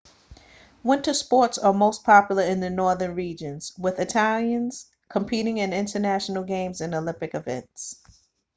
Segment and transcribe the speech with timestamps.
[0.81, 6.81] winter sports are most popular in the northern regions with italians competing in international games
[6.81, 8.01] and olympic events